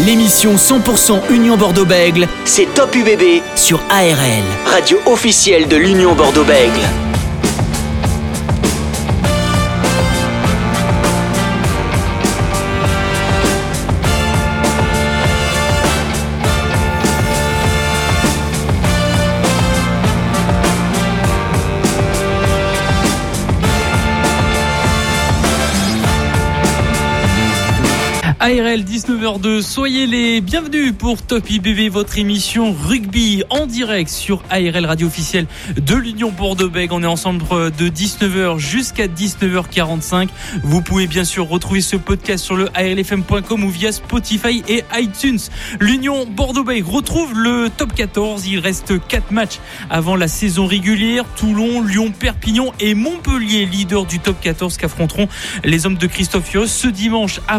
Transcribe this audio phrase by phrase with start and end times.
[0.00, 7.13] L'émission 100% Union Bordeaux-Bègle, c'est Top UBB sur ARL, radio officielle de l'Union Bordeaux-Bègle.
[28.44, 34.84] ARL 19h02, soyez les bienvenus pour Top IBB, votre émission rugby en direct sur ARL
[34.84, 36.92] radio officielle de l'Union Bordeaux-Bègles.
[36.92, 37.42] On est ensemble
[37.78, 40.28] de 19h jusqu'à 19h45.
[40.62, 45.40] Vous pouvez bien sûr retrouver ce podcast sur le ARLFM.com ou via Spotify et iTunes.
[45.80, 48.46] L'Union Bordeaux-Bègles retrouve le top 14.
[48.46, 51.24] Il reste 4 matchs avant la saison régulière.
[51.34, 55.28] Toulon, Lyon, Perpignan et Montpellier, leader du top 14 qu'affronteront
[55.64, 57.58] les hommes de Christophe Fios ce dimanche à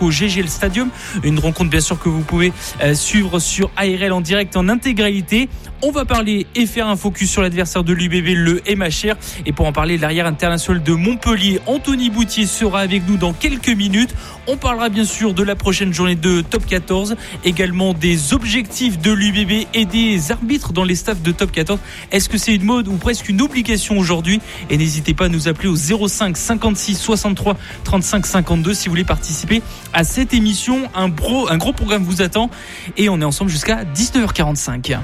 [0.00, 0.88] 21h05 au GGL Stadium.
[1.22, 5.48] Une rencontre bien sûr que vous pouvez euh, suivre sur ARL en direct en intégralité.
[5.82, 9.14] On va parler et faire un focus sur l'adversaire de l'UBB, le MHR.
[9.46, 13.70] Et pour en parler, l'arrière international de Montpellier, Anthony Boutier sera avec nous dans quelques
[13.70, 14.14] minutes.
[14.46, 19.10] On parlera bien sûr de la prochaine journée de Top 14, également des objectifs de
[19.10, 21.78] l'UBB et des arbitres dans les staffs de Top 14.
[22.12, 24.40] Est-ce que c'est une mode ou presque une obligation aujourd'hui?
[24.68, 29.04] Et n'hésitez pas à nous appeler au 05 56 63 35 52 si vous voulez
[29.04, 30.88] participer à cette émission.
[30.94, 31.10] Un,
[31.48, 32.50] un gros programme vous attend
[32.96, 34.98] et on est ensemble jusqu'à 19h45.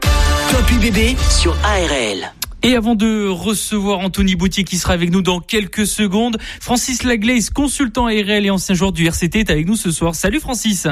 [0.00, 2.32] Top UBB sur ARL.
[2.62, 7.50] Et avant de recevoir Anthony Boutier qui sera avec nous dans quelques secondes, Francis Laglaise,
[7.50, 10.14] consultant ARL et ancien joueur du RCT, est avec nous ce soir.
[10.14, 10.86] Salut Francis.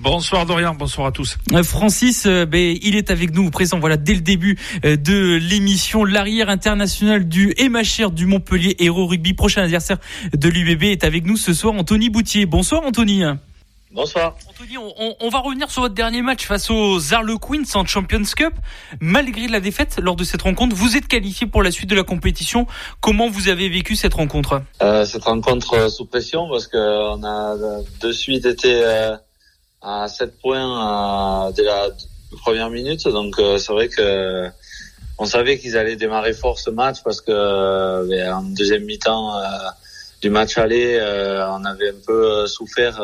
[0.00, 1.38] Bonsoir Dorian, bonsoir à tous.
[1.52, 5.36] Euh, Francis, euh, ben, il est avec nous, présent voilà dès le début euh, de
[5.36, 6.04] l'émission.
[6.04, 9.98] L'arrière international du MHR du Montpellier Héros Rugby, prochain adversaire
[10.32, 11.74] de l'UBB, est avec nous ce soir.
[11.74, 12.46] Anthony Boutier.
[12.46, 13.22] Bonsoir Anthony.
[13.92, 14.34] Bonsoir.
[14.50, 18.52] Anthony, on, va revenir sur votre dernier match face aux Harlequins en Champions Cup.
[19.00, 22.02] Malgré la défaite lors de cette rencontre, vous êtes qualifié pour la suite de la
[22.02, 22.66] compétition.
[23.00, 24.62] Comment vous avez vécu cette rencontre?
[24.82, 27.54] Euh, Cette rencontre sous pression parce qu'on a
[28.00, 29.16] de suite été euh,
[29.84, 31.88] à 7 points dès la
[32.42, 33.06] première minute.
[33.08, 34.48] Donc c'est vrai que
[35.18, 39.40] on savait qu'ils allaient démarrer fort ce match parce que ben, en deuxième mi-temps
[40.22, 40.98] du match aller,
[41.50, 43.00] on avait un peu souffert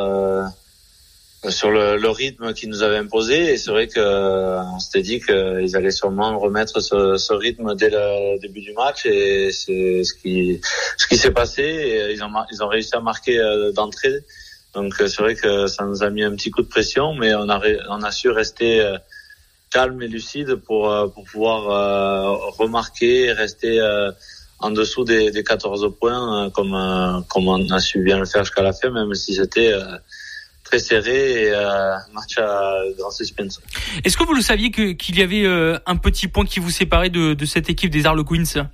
[1.49, 3.53] sur le, le rythme qu'ils nous avaient imposé.
[3.53, 7.75] Et c'est vrai que euh, on s'était dit qu'ils allaient sûrement remettre ce, ce, rythme
[7.75, 9.07] dès le début du match.
[9.07, 10.61] Et c'est ce qui
[10.99, 11.63] ce qui s'est passé.
[11.63, 14.23] Et ils ont ils ont réussi à marquer euh, d'entrée
[14.75, 17.35] donc euh, c'est vrai que ça nous a mis un petit coup de pression mais
[17.35, 18.85] on a on a su rester
[19.71, 23.81] calme et lucide pour pour pouvoir remarquer et rester
[24.59, 28.63] en dessous des, des 14 points comme comme on a su bien le faire jusqu'à
[28.63, 29.73] la fin même si c'était
[30.71, 33.61] très serré et euh, match à grand suspense.
[34.05, 37.11] Est-ce que vous le saviez qu'il y avait euh, un petit point qui vous séparait
[37.11, 38.71] de, de cette équipe des Harlequins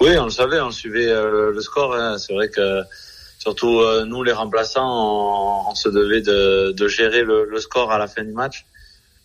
[0.00, 1.94] Oui, on le savait, on suivait euh, le score.
[1.96, 2.16] Hein.
[2.18, 2.82] C'est vrai que
[3.42, 7.98] surtout euh, nous, les remplaçants, on, se devait de, de gérer le, le, score à
[7.98, 8.66] la fin du match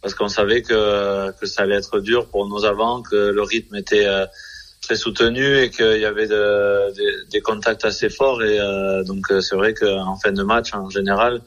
[0.01, 3.75] parce qu'on savait que, que ça allait être dur pour nos avants, que le rythme
[3.75, 4.07] était
[4.81, 8.41] très soutenu et qu'il y avait de, de, des contacts assez forts.
[8.43, 8.59] Et
[9.05, 11.41] donc c'est vrai qu'en fin de match, en général,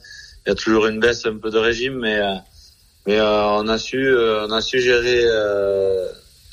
[0.45, 2.35] il y a toujours une baisse un peu de régime, mais euh,
[3.07, 5.25] mais euh, on a su euh, on a su gérer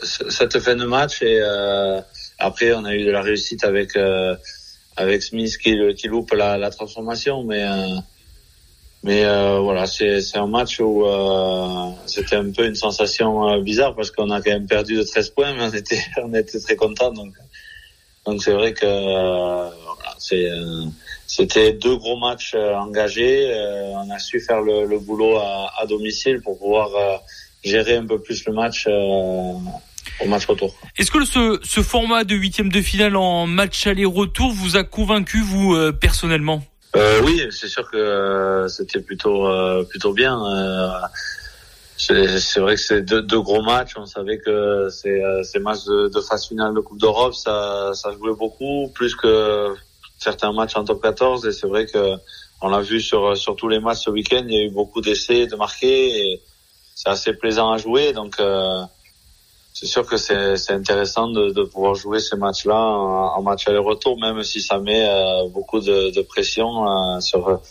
[0.03, 1.41] cette fin de match et
[2.37, 3.97] après on a eu de la réussite avec
[4.97, 7.65] avec Smith qui, qui loupe la, la transformation, mais
[9.03, 9.23] mais
[9.59, 11.05] voilà, c'est un match où
[12.05, 15.53] c'était un peu une sensation bizarre parce qu'on a quand même perdu de 13 points,
[15.53, 17.33] mais on était on était très content donc
[18.25, 20.49] donc c'est vrai que voilà, c'est
[21.27, 23.51] c'était deux gros matchs euh, engagés.
[23.51, 27.17] Euh, on a su faire le, le boulot à, à, domicile pour pouvoir euh,
[27.63, 28.87] gérer un peu plus le match
[30.21, 30.75] au match retour.
[30.97, 35.41] Est-ce que ce, ce, format de huitième de finale en match aller-retour vous a convaincu
[35.41, 36.63] vous personnellement?
[36.95, 39.47] Euh, Oui, c'est sûr que c'était plutôt
[39.89, 40.39] plutôt bien.
[41.97, 43.93] c'est vrai que c'est deux, deux, gros matchs.
[43.97, 48.11] On savait que ces, ces matchs de, de phase finale de Coupe d'Europe, ça, ça
[48.13, 49.75] jouait beaucoup, plus que
[50.17, 52.15] certains matchs en top 14 et c'est vrai que
[52.61, 55.01] on l'a vu sur sur tous les matchs ce week-end, il y a eu beaucoup
[55.01, 56.41] d'essais de marquer et
[56.95, 58.81] c'est assez plaisant à jouer donc euh,
[59.79, 64.41] c'est sûr que c'est intéressant de, de pouvoir jouer ces matchs-là en, match aller-retour même
[64.41, 67.61] si ça met euh, beaucoup de, de pression euh, sur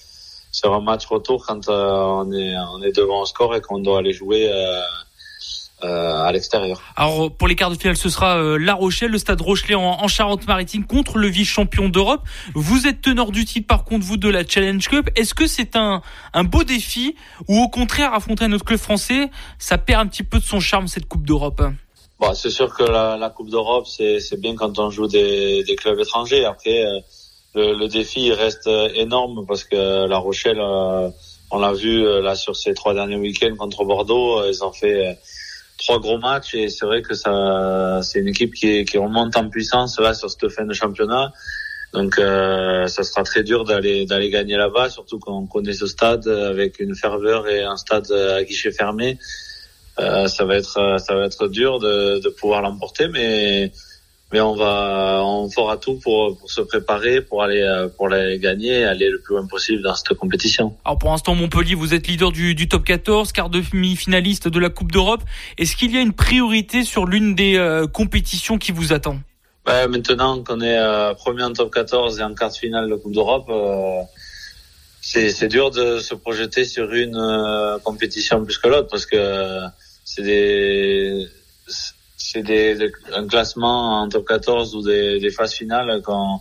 [0.52, 3.98] sur un match retour quand on est on est devant un score et qu'on doit
[3.98, 4.48] aller jouer
[5.84, 6.80] euh, à l'extérieur.
[6.96, 10.08] Alors pour les quarts de finale, ce sera euh, La Rochelle, le Stade Rochelet en,
[10.08, 12.22] Charente-Maritime contre le vice-champion d'Europe.
[12.54, 15.10] Vous êtes teneur du titre par contre vous de la Challenge Cup.
[15.16, 16.02] Est-ce que c'est un
[16.32, 17.16] un beau défi
[17.48, 19.28] ou au contraire affronter notre club français,
[19.58, 21.60] ça perd un petit peu de son charme cette Coupe d'Europe?
[22.18, 25.76] Bon, c'est sûr que la, la Coupe d'Europe c'est bien quand on joue des, des
[25.76, 26.44] clubs étrangers.
[26.44, 27.00] Après euh,
[27.54, 32.74] le, le, défi reste énorme parce que La Rochelle, on l'a vu là sur ces
[32.74, 35.18] trois derniers week-ends contre Bordeaux, ils ont fait
[35.78, 39.48] trois gros matchs et c'est vrai que ça, c'est une équipe qui, qui remonte en
[39.48, 41.32] puissance là sur cette fin de championnat.
[41.92, 46.26] Donc euh, ça sera très dur d'aller d'aller gagner là-bas, surtout qu'on connaît ce stade
[46.28, 49.18] avec une ferveur et un stade à guichet fermé.
[49.98, 53.72] Euh, ça va être ça va être dur de, de pouvoir l'emporter, mais
[54.32, 58.38] mais on va, on fera tout pour, pour se préparer, pour aller, euh, pour les
[58.38, 60.76] gagner, aller le plus loin possible dans cette compétition.
[60.84, 64.58] Alors pour l'instant, Montpellier, vous êtes leader du, du top 14, quart de demi-finaliste de
[64.58, 65.22] la Coupe d'Europe.
[65.58, 69.18] Est-ce qu'il y a une priorité sur l'une des euh, compétitions qui vous attend?
[69.64, 72.96] Ben, Maintenant qu'on est euh, premier en top 14 et en quart de finale de
[72.96, 74.02] Coupe d'Europe, euh,
[75.00, 79.60] c'est dur de se projeter sur une compétition plus que l'autre parce que
[80.06, 81.28] c'est des
[82.16, 86.40] c'est des, un classement en top 14 ou des, des phases finales qu'on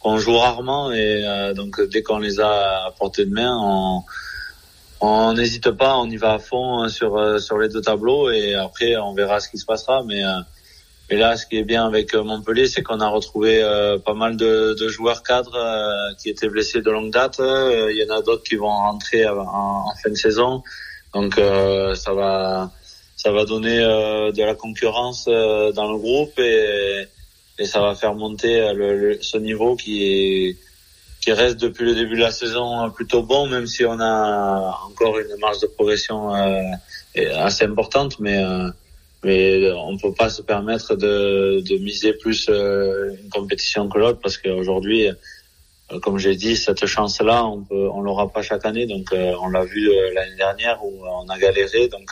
[0.00, 4.02] qu'on joue rarement et euh, donc dès qu'on les a à portée de main, on
[5.00, 8.54] on n'hésite pas, on y va à fond sur euh, sur les deux tableaux et
[8.54, 10.02] après on verra ce qui se passera.
[10.04, 10.40] Mais euh,
[11.10, 13.60] mais là, ce qui est bien avec Montpellier, c'est qu'on a retrouvé
[14.06, 15.58] pas mal de, de, joueurs cadres
[16.16, 17.36] qui étaient blessés de longue date.
[17.40, 20.62] Il y en a d'autres qui vont rentrer en, en, fin de saison,
[21.12, 22.70] donc ça va
[23.24, 27.06] ça va donner euh, de la concurrence euh, dans le groupe et,
[27.58, 30.58] et ça va faire monter euh, le, ce niveau qui est
[31.22, 35.18] qui reste depuis le début de la saison plutôt bon, même si on a encore
[35.18, 36.34] une marge de progression
[37.14, 38.44] assez importante, mais
[39.24, 44.36] mais on peut pas se permettre de, de miser plus une compétition que l'autre parce
[44.36, 45.08] qu'aujourd'hui,
[46.02, 48.84] comme j'ai dit, cette chance-là, on peut, on l'aura pas chaque année.
[48.84, 51.88] Donc, on l'a vu l'année dernière où on a galéré.
[51.88, 52.10] Donc,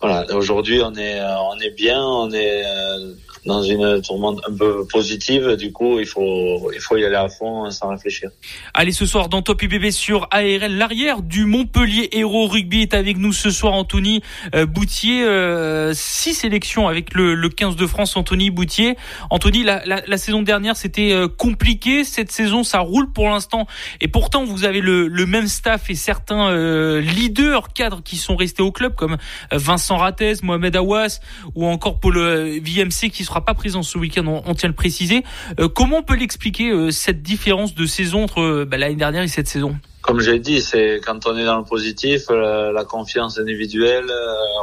[0.00, 3.12] voilà, aujourd'hui on est euh, on est bien, on est euh,
[3.46, 5.56] dans une tourmente un peu positive.
[5.56, 8.30] Du coup, il faut il faut y aller à fond sans réfléchir.
[8.74, 13.16] Allez, ce soir dans Top UBB sur ARL, l'arrière du Montpellier Héros Rugby est avec
[13.16, 13.74] nous ce soir.
[13.74, 14.22] Anthony
[14.54, 18.16] euh, Boutier, euh, six sélections avec le, le 15 de France.
[18.16, 18.96] Anthony Boutier.
[19.30, 22.04] Anthony, la, la, la saison dernière c'était euh, compliqué.
[22.04, 23.66] Cette saison, ça roule pour l'instant.
[24.00, 28.36] Et pourtant, vous avez le, le même staff et certains euh, leaders cadres qui sont
[28.36, 29.16] restés au club comme
[29.52, 31.20] Vincent Rattez, Mohamed Awas
[31.54, 35.22] ou encore Paul VMC qui sera pas présent ce week-end, on, tient à le préciser.
[35.58, 39.22] Euh, comment on peut l'expliquer euh, cette différence de saison entre euh, bah, l'année dernière
[39.22, 39.76] et cette saison?
[40.02, 44.10] Comme j'ai dit, c'est quand on est dans le positif, la, confiance individuelle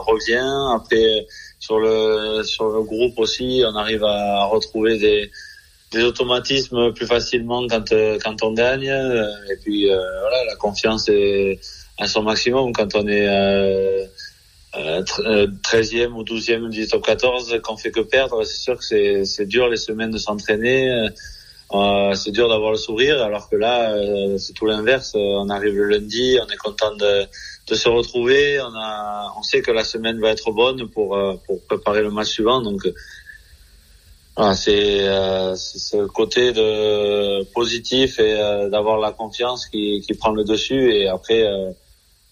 [0.07, 0.75] revient.
[0.75, 1.27] Après,
[1.59, 5.29] sur le sur le groupe aussi, on arrive à retrouver
[5.91, 7.93] des automatismes plus facilement quand
[8.23, 8.91] quand on gagne.
[9.51, 11.59] Et puis voilà, la confiance est
[11.99, 14.09] à son maximum quand on est 13e
[14.75, 15.01] euh,
[16.13, 19.77] ou 12e du top 14 qu'on fait que perdre, c'est sûr que c'est, dur les
[19.77, 20.91] semaines de s'entraîner.
[20.91, 21.09] Euh,
[21.73, 25.13] euh c'est dur d'avoir le sourire, alors que là, euh, c'est tout l'inverse.
[25.15, 27.25] On arrive le lundi, on est content de,
[27.67, 28.59] de se retrouver.
[28.61, 32.29] On, a, on sait que la semaine va être bonne pour, pour préparer le match
[32.29, 32.61] suivant.
[32.61, 32.81] Donc,
[34.35, 35.05] voilà, c'est,
[35.55, 38.35] c'est ce côté de positif et
[38.69, 40.93] d'avoir la confiance qui, qui prend le dessus.
[40.93, 41.43] Et après,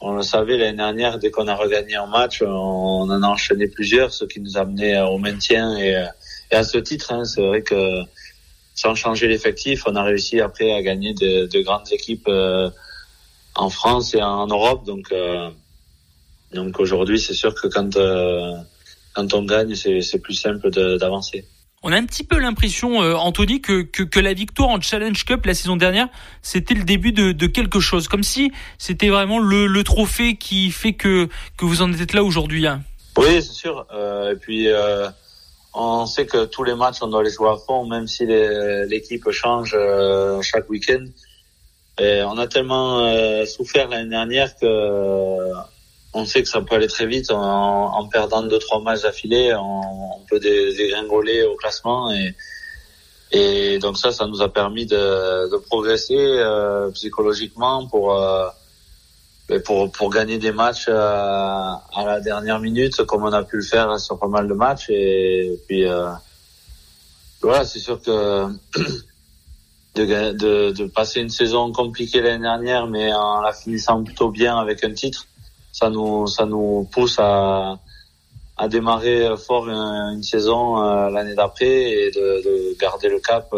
[0.06, 3.68] on le savait l'année dernière, dès qu'on a regagné un match, on en a enchaîné
[3.68, 5.96] plusieurs, ce qui nous a amené au maintien et,
[6.52, 7.12] à ce titre.
[7.12, 8.02] Hein, c'est vrai que
[8.76, 12.70] sans changer l'effectif, on a réussi après à gagner de, de grandes équipes euh,
[13.56, 14.86] en France et en Europe.
[14.86, 15.50] Donc, euh,
[16.54, 18.54] donc aujourd'hui, c'est sûr que quand euh,
[19.16, 20.70] quand on gagne, c'est plus simple
[21.00, 21.46] d'avancer
[21.86, 25.46] on a un petit peu l'impression, euh, Anthony, que, que, la victoire en Challenge Cup
[25.46, 26.08] la saison dernière,
[26.42, 30.72] c'était le début de, de, quelque chose, comme si c'était vraiment le, le, trophée qui
[30.72, 32.66] fait que, que vous en êtes là aujourd'hui.
[32.66, 32.82] Hein.
[33.18, 33.86] Oui, c'est sûr.
[33.94, 35.08] Euh, et puis, euh,
[35.76, 39.30] on sait que tous les matchs, on doit les jouer à fond, même si l'équipe
[39.30, 41.06] change euh, chaque week-end.
[42.00, 45.54] Et on a tellement souffert l'année dernière que
[46.16, 47.30] on sait que ça peut aller très vite.
[47.30, 49.82] En, en perdant deux trois matchs d'affilée, on,
[50.16, 52.36] on, peut dégringoler au classement et
[53.32, 58.48] et donc ça, ça nous a permis de, de progresser euh, psychologiquement pour euh,
[59.66, 63.64] pour pour gagner des matchs euh, à la dernière minute, comme on a pu le
[63.64, 64.90] faire sur pas mal de matchs.
[64.90, 66.12] Et, puis euh,
[67.42, 68.48] voilà, c'est sûr que
[69.96, 74.58] de, de, de passer une saison compliquée l'année dernière, mais en la finissant plutôt bien
[74.58, 75.26] avec un titre
[75.76, 77.80] ça nous ça nous pousse à
[78.58, 83.54] à démarrer fort une, saison l'année d'après et de, de, garder le cap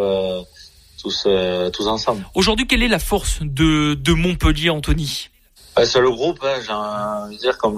[0.99, 1.27] tous,
[1.71, 2.25] tous ensemble.
[2.33, 5.29] Aujourd'hui, quelle est la force de, de Montpellier, Anthony?
[5.83, 7.77] C'est le groupe, hein, j'ai envie de dire, comme,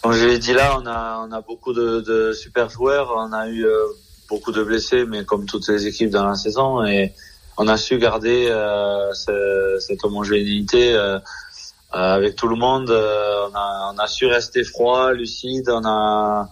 [0.00, 3.34] comme je l'ai dit là, on a, on a beaucoup de, de super joueurs, on
[3.34, 3.66] a eu
[4.30, 7.12] beaucoup de blessés, mais comme toutes les équipes dans la saison, et
[7.56, 11.18] on a su garder euh, cette homogénéité euh,
[11.94, 12.90] avec tout le monde.
[12.90, 15.68] Euh, on a, on, a, su rester froid, lucide.
[15.70, 16.48] On a,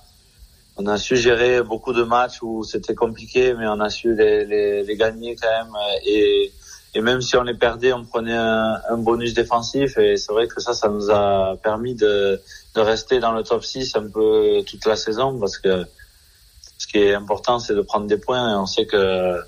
[0.77, 4.45] on a su gérer beaucoup de matchs où c'était compliqué, mais on a su les,
[4.45, 5.75] les, les, gagner quand même.
[6.07, 6.53] Et,
[6.95, 9.99] et même si on les perdait, on prenait un, un bonus défensif.
[9.99, 12.41] Et c'est vrai que ça, ça nous a permis de,
[12.75, 15.85] de rester dans le top 6 un peu toute la saison parce que
[16.79, 18.53] ce qui est important, c'est de prendre des points.
[18.53, 19.41] Et on sait que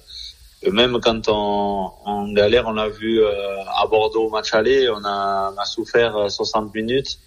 [0.70, 3.30] même quand on, on galère, on l'a vu euh,
[3.76, 7.18] à Bordeaux au match aller, on a, on a souffert 60 euh, minutes.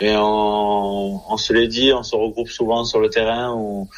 [0.00, 3.88] Et on, on se l'est dit, on se regroupe souvent sur le terrain où,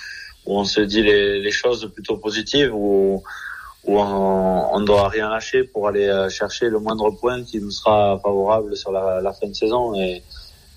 [0.47, 3.23] où on se dit les, les choses plutôt positives, où,
[3.85, 7.71] où on, ne doit rien lâcher pour aller euh, chercher le moindre point qui nous
[7.71, 9.95] sera favorable sur la, la fin de saison.
[9.95, 10.23] Et,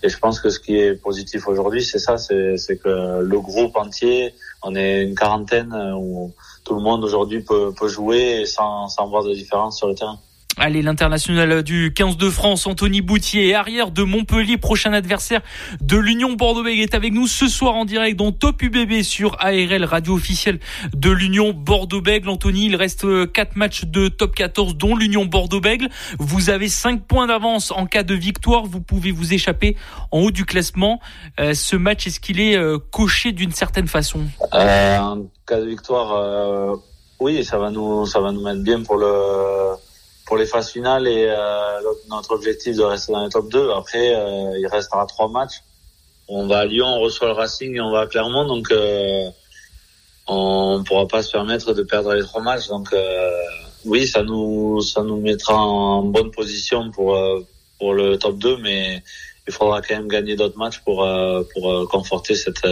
[0.04, 3.76] et je pense que ce qui est positif aujourd'hui, c'est ça, c'est que le groupe
[3.76, 6.32] entier, on est une quarantaine où
[6.66, 10.20] tout le monde aujourd'hui peut, peut jouer sans, sans voir de différence sur le terrain.
[10.58, 15.42] Allez, l'international du 15 de France, Anthony Boutier, arrière de Montpellier, prochain adversaire
[15.82, 19.84] de l'Union Bordeaux-Bègles, est avec nous ce soir en direct dans Top UBB sur ARL,
[19.84, 20.60] radio officielle
[20.96, 22.30] de l'Union Bordeaux-Bègles.
[22.30, 25.90] Anthony, il reste 4 matchs de top 14, dont l'Union Bordeaux-Bègles.
[26.20, 28.64] Vous avez 5 points d'avance en cas de victoire.
[28.64, 29.76] Vous pouvez vous échapper
[30.12, 31.02] en haut du classement.
[31.38, 34.22] Euh, ce match, est-ce qu'il est, euh, coché d'une certaine façon?
[34.54, 36.80] Euh, En cas de victoire,
[37.20, 39.76] oui, ça va nous, ça va nous mettre bien pour le
[40.26, 43.72] pour les phases finales et euh, notre objectif de rester dans les top 2.
[43.72, 45.62] Après, euh, il restera trois matchs.
[46.28, 49.30] On va à Lyon, on reçoit le Racing et on va à Clermont, donc euh,
[50.26, 52.68] on pourra pas se permettre de perdre les trois matchs.
[52.68, 53.32] Donc euh,
[53.86, 57.16] oui, ça nous ça nous mettra en bonne position pour
[57.78, 59.04] pour le top 2, mais
[59.48, 61.08] il faudra quand même gagner d'autres matchs pour
[61.54, 62.68] pour conforter cette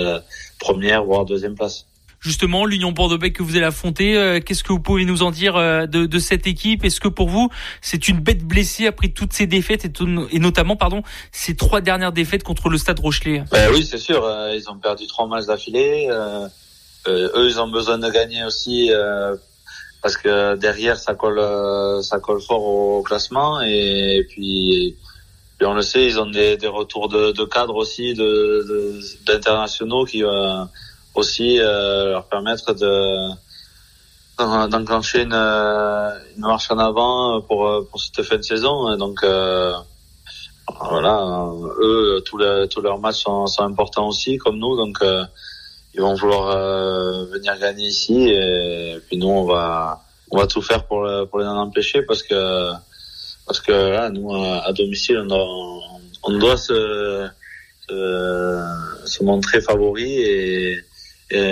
[0.58, 1.86] première voire deuxième place
[2.24, 4.18] justement l'Union Bordeaux-Bègles que vous allez affronter.
[4.18, 6.84] Euh, qu'est-ce que vous pouvez nous en dire euh, de, de cette équipe?
[6.84, 7.50] Est-ce que pour vous
[7.82, 9.92] c'est une bête blessée après toutes ces défaites et,
[10.32, 13.44] et, notamment pardon ces trois dernières défaites contre le Stade Rochelet?
[13.52, 14.24] Ben Oui, c'est sûr.
[14.26, 16.08] Euh, ils ont perdu trois matchs d'affilée.
[16.10, 16.48] Euh,
[17.08, 18.90] eux, ils ont besoin de gagner aussi
[20.02, 21.42] parce que derrière ça colle
[22.02, 24.96] ça colle fort au classement et, puis.
[25.62, 30.24] on le sait, ils ont des, des retours de, de cadres aussi, de d'internationaux qui
[31.16, 33.30] aussi euh, leur permettre de
[34.68, 38.98] d'enclencher une, euh, une, marche en avant pour pour cette fin de saison.
[38.98, 39.74] donc euh,
[40.80, 41.52] voilà,
[41.82, 44.98] eux tous les, tous leurs matchs sont, sont, importants aussi comme nous, donc
[45.94, 46.48] ils vont vouloir
[47.28, 50.02] venir gagner ici et, puis nous on va
[50.32, 52.72] on va tout faire pour pour les en empêcher parce que
[53.46, 55.48] parce que là nous à, domicile on doit,
[56.24, 57.28] on doit se,
[57.88, 58.64] se,
[59.06, 60.84] se montrer favori et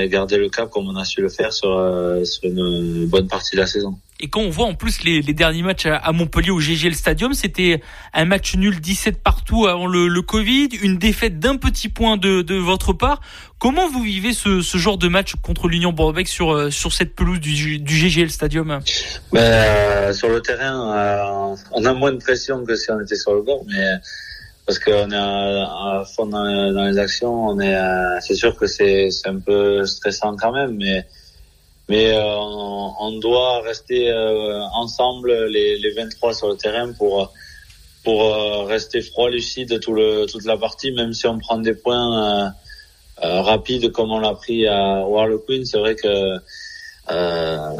[0.08, 3.56] garder le cap comme on a su le faire sur, euh, sur une bonne partie
[3.56, 3.98] de la saison.
[4.20, 7.34] Et quand on voit en plus les, les derniers matchs à, Montpellier au GGL Stadium,
[7.34, 7.82] c'était
[8.14, 12.44] un match nul 17 partout avant le, le Covid, une défaite d'un petit point de,
[12.44, 13.22] de, votre part.
[13.58, 17.16] Comment vous vivez ce, ce genre de match contre l'Union Bordeaux sur, euh, sur cette
[17.16, 18.80] pelouse du, du GGL Stadium?
[19.32, 23.34] Ben, euh, Sur le terrain, on a moins de pression que si on était sur
[23.34, 23.96] le bord, mais
[24.72, 26.46] parce qu'on est à, fond dans,
[26.86, 27.48] les actions.
[27.48, 27.76] On est,
[28.22, 31.06] c'est sûr que c'est, un peu stressant quand même, mais
[31.90, 37.34] mais euh, on, doit rester euh, ensemble les, les 23 sur le terrain pour
[38.06, 41.74] pour euh, rester froid, lucide tout le, toute la partie, même si on prend des
[41.74, 42.54] points
[43.18, 45.04] rapides comme on l'a pris à
[45.46, 45.66] Queen.
[45.66, 46.38] C'est vrai que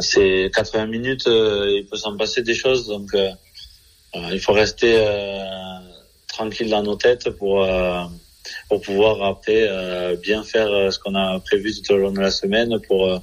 [0.00, 3.16] c'est 80 minutes, il peut s'en passer des choses, donc
[4.14, 4.92] il faut rester
[6.42, 8.02] tranquille dans nos têtes pour euh,
[8.84, 12.32] pouvoir après euh, bien faire euh, ce qu'on a prévu tout au long de la
[12.32, 13.22] semaine pour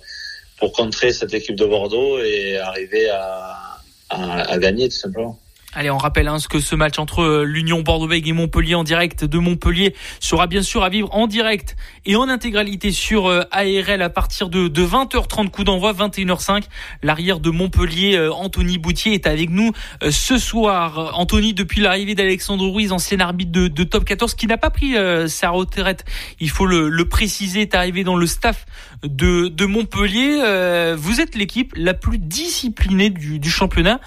[0.57, 5.39] pour contrer cette équipe de Bordeaux et arriver à, à gagner tout simplement.
[5.75, 8.83] Allez, on rappelle hein, ce que ce match entre euh, l'Union Bordeaux-Bègles et Montpellier en
[8.83, 11.75] direct de Montpellier sera bien sûr à vivre en direct
[12.07, 16.63] et en intégralité sur euh, ARL à partir de, 20h30 coup d'envoi 21h05.
[17.03, 19.71] L'arrière de Montpellier, euh, Anthony Boutier est avec nous
[20.09, 21.11] ce soir.
[21.13, 24.95] Anthony, depuis l'arrivée d'Alexandre Ruiz, ancien arbitre de, Top 14, qui n'a pas pris
[25.27, 26.03] sa retraite,
[26.39, 28.65] il faut le, préciser, est arrivé dans le staff
[29.03, 30.95] de, Montpellier.
[30.97, 33.99] vous êtes l'équipe la plus disciplinée du championnat.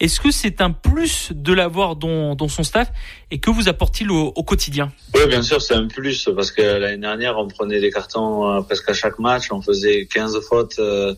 [0.00, 2.90] Est-ce que c'est un plus de l'avoir dans, dans son staff
[3.30, 4.90] et que vous apporte-t-il au, au, quotidien?
[5.14, 8.62] Oui, bien sûr, c'est un plus parce que l'année dernière, on prenait des cartons euh,
[8.62, 11.14] presque à chaque match, on faisait 15 fautes euh,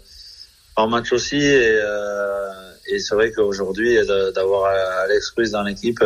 [0.74, 2.50] par match aussi et, euh,
[2.88, 3.96] et c'est vrai qu'aujourd'hui,
[4.34, 4.72] d'avoir
[5.04, 6.02] Alex Ruiz dans l'équipe,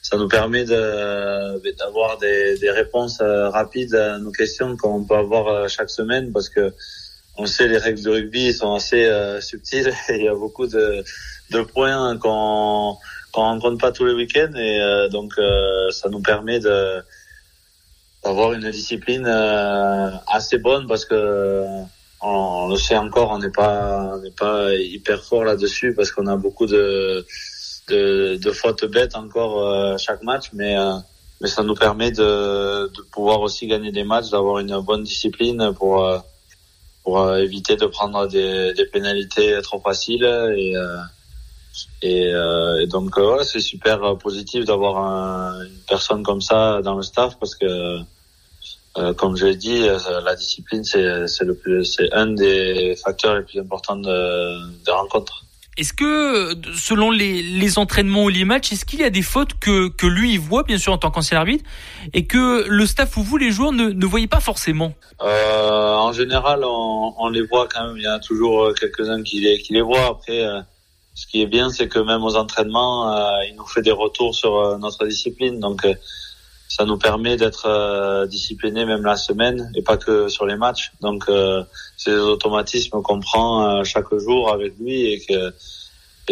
[0.00, 5.90] ça nous permet d'avoir des, des, réponses rapides à nos questions qu'on peut avoir chaque
[5.90, 6.72] semaine parce que
[7.38, 11.04] on sait les règles de rugby sont assez subtiles et il y a beaucoup de,
[11.50, 12.96] de points qu'on
[13.32, 17.02] qu'on rencontre pas tous les week-ends et euh, donc euh, ça nous permet de
[18.24, 21.64] d'avoir une discipline euh, assez bonne parce que
[22.22, 26.26] on, le sait encore, on n'est pas on n'est pas hyper fort là-dessus parce qu'on
[26.26, 27.26] a beaucoup de
[27.88, 30.74] de, de fautes bêtes encore chaque match, mais
[31.40, 35.72] mais ça nous permet de, de pouvoir aussi gagner des matchs, d'avoir une bonne discipline
[35.78, 36.02] pour
[37.06, 40.24] pour éviter de prendre des, des pénalités trop faciles
[40.56, 40.74] et
[42.02, 46.80] et, euh, et donc euh, c'est super euh, positif d'avoir un, une personne comme ça
[46.82, 47.98] dans le staff parce que
[48.98, 49.86] euh, comme je l'ai dit,
[50.24, 54.90] la discipline c'est c'est le plus c'est un des facteurs les plus importants de, de
[54.90, 55.45] rencontre.
[55.76, 59.58] Est-ce que, selon les, les, entraînements ou les matchs, est-ce qu'il y a des fautes
[59.60, 61.64] que, que lui il voit, bien sûr, en tant qu'ancien arbitre,
[62.14, 64.94] et que le staff ou vous, les joueurs, ne, ne voyez pas forcément?
[65.22, 67.96] Euh, En général, on, on, les voit quand même.
[67.96, 70.06] Il y a toujours quelques-uns qui les, qui les voient.
[70.06, 70.42] Après,
[71.16, 74.34] ce qui est bien, c'est que même aux entraînements, euh, il nous fait des retours
[74.34, 75.58] sur euh, notre discipline.
[75.60, 75.94] Donc, euh,
[76.68, 80.92] ça nous permet d'être discipliné même la semaine et pas que sur les matchs.
[81.00, 81.24] Donc,
[81.96, 85.52] c'est des automatismes qu'on prend chaque jour avec lui et que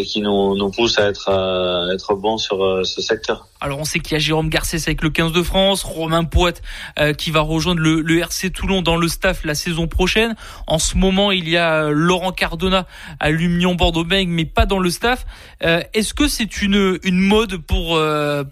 [0.03, 3.47] qui nous, nous pousse à être, à être bon sur euh, ce secteur.
[3.64, 6.61] Alors on sait qu'il y a Jérôme Garcès avec le 15 de France, Romain Poit
[6.99, 10.37] euh, qui va rejoindre le, le, RC Toulon dans le staff la saison prochaine.
[10.66, 12.87] En ce moment, il y a euh, Laurent Cardona
[13.21, 15.25] à l'Union Bordeaux-Bègles, mais pas dans le staff.
[15.62, 17.99] est-ce que c'est une, une mode pour,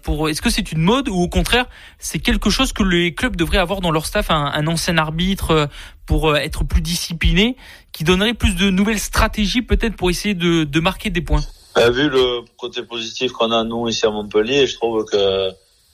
[0.01, 1.67] pour est-ce que c'est une mode ou au contraire
[1.99, 5.69] c'est quelque chose que les clubs devraient avoir dans leur staff, un, un ancien arbitre
[6.07, 7.55] pour être plus discipliné
[7.91, 11.43] qui donnerait plus de nouvelles stratégies peut-être pour essayer de, de marquer des points?
[11.75, 15.49] Vu le côté positif qu'on a nous ici à Montpellier, je trouve que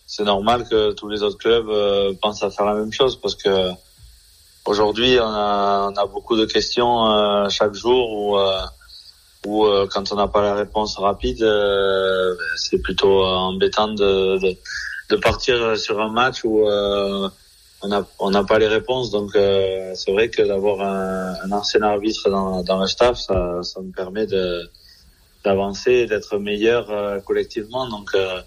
[0.05, 3.35] c'est normal que tous les autres clubs euh, pensent à faire la même chose parce
[3.35, 3.71] que
[4.65, 8.61] aujourd'hui on a, on a beaucoup de questions euh, chaque jour où, euh,
[9.47, 11.47] où quand on n'a pas la réponse rapide,
[12.57, 14.57] c'est plutôt embêtant de, de,
[15.09, 16.67] de, partir sur un match où
[17.81, 19.11] on n'a on n'a pas les réponses.
[19.11, 23.59] Donc euh, c'est vrai que d'avoir un, un, ancien arbitre dans, dans le staff, ça,
[23.63, 24.69] ça me permet de
[25.43, 27.87] d'avancer, d'être meilleur euh, collectivement.
[27.87, 28.41] Donc euh,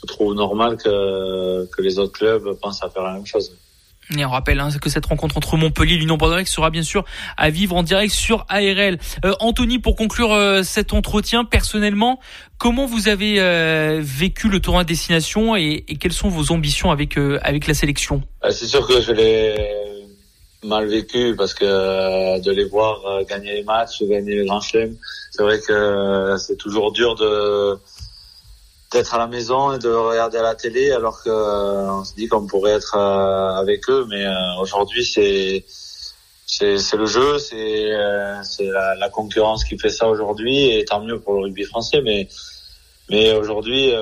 [0.00, 3.52] je trouve normal que que les autres clubs pensent à faire la même chose.
[4.16, 7.04] Et on rappelle hein, que cette rencontre entre Montpellier et l'Union Bordeaux sera bien sûr
[7.36, 8.98] à vivre en direct sur ARL.
[9.24, 12.18] Euh, Anthony, pour conclure euh, cet entretien, personnellement,
[12.56, 16.90] comment vous avez euh, vécu le tournoi de destination et, et, quelles sont vos ambitions
[16.90, 18.22] avec avec la sélection?
[18.50, 19.97] C'est sûr que je l'ai
[20.64, 24.96] mal vécu parce que de les voir gagner les matchs, gagner les grands chelems,
[25.30, 27.78] c'est vrai que c'est toujours dur de
[28.92, 32.14] d'être à la maison et de regarder à la télé alors que euh, on se
[32.14, 34.06] dit qu'on pourrait être euh, avec eux.
[34.08, 35.64] Mais euh, aujourd'hui c'est
[36.46, 37.92] c'est le jeu c'est
[38.42, 42.00] c'est la, la, concurrence qui fait ça aujourd'hui et tant mieux pour le rugby français.
[42.02, 42.28] Mais
[43.10, 43.92] mais aujourd'hui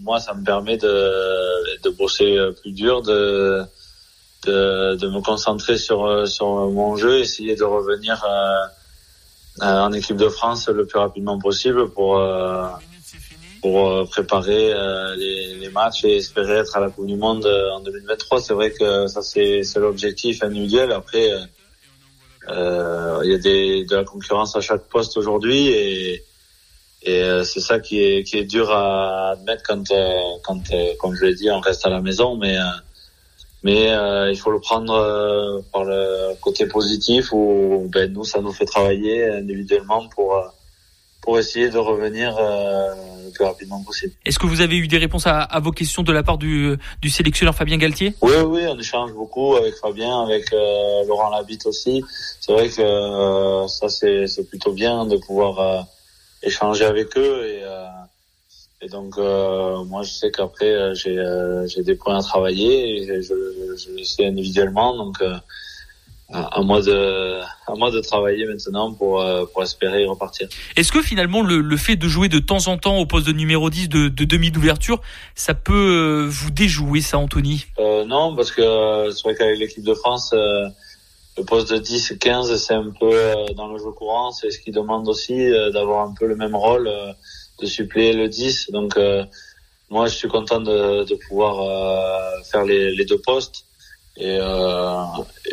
[0.00, 3.62] moi ça me permet de de bosser plus dur de
[4.44, 8.24] de, de me concentrer sur sur mon jeu essayer de revenir
[9.60, 12.18] en équipe de France le plus rapidement possible pour
[13.62, 17.46] pour euh, préparer euh, les, les, matchs et espérer être à la Coupe du Monde
[17.46, 18.40] euh, en 2023.
[18.40, 20.90] C'est vrai que ça c'est l'objectif individuel.
[20.90, 21.30] Après,
[22.48, 26.24] euh, il y a des, de la concurrence à chaque poste aujourd'hui et,
[27.04, 29.84] et c'est ça qui est, qui est dur à admettre quand,
[30.44, 30.62] quand
[30.98, 32.36] comme je l'ai dit, on reste à la maison.
[32.36, 32.56] Mais,
[33.62, 33.88] mais
[34.30, 39.26] il faut le prendre par le côté positif où ben, nous, ça nous fait travailler
[39.26, 40.34] individuellement pour
[41.22, 42.94] pour essayer de revenir euh,
[43.24, 44.12] le plus rapidement possible.
[44.26, 46.76] Est-ce que vous avez eu des réponses à, à, vos questions de la part du,
[47.00, 48.14] du sélectionneur Fabien Galtier?
[48.20, 52.04] Oui, oui, on échange beaucoup avec Fabien, avec euh, Laurent Labitte aussi.
[52.40, 55.80] C'est vrai que euh, ça, c'est plutôt bien de pouvoir euh,
[56.42, 57.46] échanger avec eux.
[57.46, 57.86] Et, euh,
[58.82, 63.34] et donc, moi, je sais qu'après, j'ai des points à travailler et je,
[63.76, 64.96] je le sais individuellement.
[64.96, 65.22] Donc,
[66.32, 70.48] à moi de à moi de travailler maintenant pour euh, pour espérer repartir.
[70.76, 73.32] Est-ce que finalement le, le, fait de jouer de temps en temps au poste de
[73.32, 75.00] numéro 10 de, de demi d'ouverture,
[75.34, 77.66] ça peut euh, vous déjouer ça Anthony?
[77.78, 82.14] Euh, Non parce que euh, c'est vrai qu'avec l'équipe de France le poste de 10
[82.18, 83.14] 15 c'est un peu
[83.54, 86.90] dans le jeu courant, c'est ce qui demande aussi d'avoir un peu le même rôle
[87.62, 88.70] de suppléer le 10.
[88.72, 88.98] Donc
[89.88, 91.56] moi, je suis content de, pouvoir
[92.50, 93.64] faire les, deux postes.
[94.16, 94.38] Et,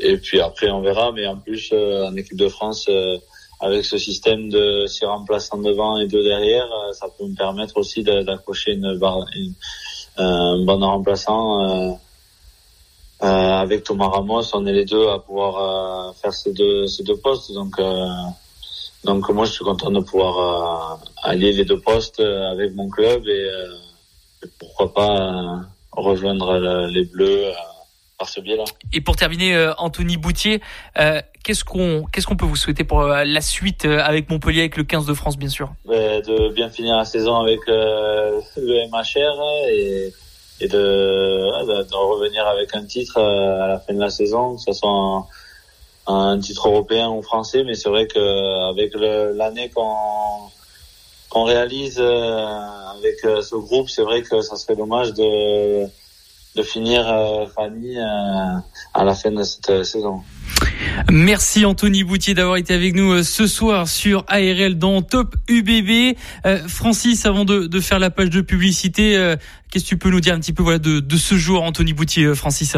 [0.02, 1.12] et puis après, on verra.
[1.12, 2.90] Mais en plus, en équipe de France,
[3.62, 8.04] avec ce système de six remplaçants devant et deux derrière, ça peut me permettre aussi
[8.04, 9.26] d'accrocher une, barre,
[10.18, 11.98] un bon remplaçant.
[13.22, 15.58] Euh, avec Thomas Ramos, on est les deux à pouvoir
[16.10, 17.52] euh, faire ces deux, ces deux postes.
[17.52, 18.08] Donc, euh,
[19.04, 23.50] donc moi, je suis content de pouvoir allier les deux postes avec mon club et,
[24.58, 27.52] pourquoi pas rejoindre les Bleus
[28.18, 28.64] par ce biais-là.
[28.94, 30.62] Et pour terminer, Anthony Boutier,
[31.44, 35.06] qu'est-ce qu'on qu'est-ce qu'on peut vous souhaiter pour la suite avec Montpellier, avec le 15
[35.06, 35.72] de France, bien sûr?
[35.86, 40.14] De bien finir la saison avec le MHR et
[40.62, 44.62] et de, de, revenir avec un titre euh, à la fin de la saison, que
[44.62, 45.28] ce soit
[46.10, 47.64] un, titre européen ou français.
[47.64, 49.96] Mais c'est vrai qu'avec l'année qu'on
[51.30, 52.46] qu'on réalise euh,
[52.98, 55.86] avec euh, ce groupe, c'est vrai que ça serait dommage de,
[56.56, 57.06] de finir
[57.56, 60.24] Fanny à la fin de cette saison.
[61.12, 66.16] Merci Anthony Boutier d'avoir été avec nous euh, ce soir sur ARL dans Top UBB.
[66.46, 69.36] Euh, Francis, avant de, faire la page de publicité, euh,
[69.70, 72.36] qu'est-ce que tu peux nous dire un petit peu voilà de, ce jour, Anthony Boutier,
[72.36, 72.76] Francis?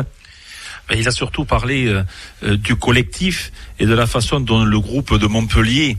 [0.95, 1.93] Il a surtout parlé
[2.41, 5.97] du collectif et de la façon dont le groupe de Montpellier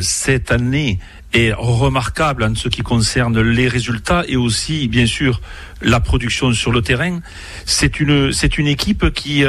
[0.00, 0.98] cette année
[1.32, 5.40] est remarquable en ce qui concerne les résultats et aussi bien sûr
[5.80, 7.20] la production sur le terrain.
[7.66, 9.44] C'est une c'est une équipe qui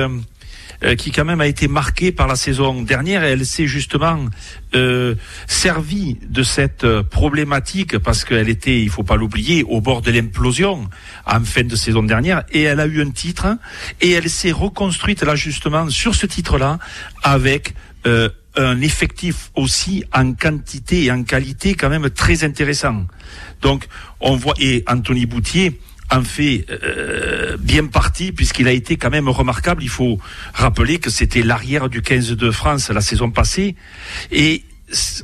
[0.84, 4.26] euh, qui quand même a été marquée par la saison dernière elle s'est justement
[4.74, 5.16] euh,
[5.48, 10.12] servie de cette euh, problématique parce qu'elle était, il faut pas l'oublier, au bord de
[10.12, 10.90] l'implosion
[11.26, 13.58] en fin de saison dernière et elle a eu un titre
[14.00, 16.80] et elle s'est reconstruite là justement sur ce titre-là
[17.24, 17.74] avec
[18.08, 23.06] euh, un effectif aussi en quantité et en qualité quand même très intéressant.
[23.62, 23.88] Donc
[24.20, 25.80] on voit et Anthony Boutier
[26.12, 29.84] en fait euh, bien parti puisqu'il a été quand même remarquable.
[29.84, 30.20] Il faut
[30.54, 33.76] rappeler que c'était l'arrière du 15 de France la saison passée
[34.32, 34.64] et